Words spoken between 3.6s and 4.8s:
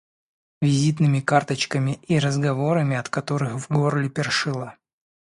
горле першило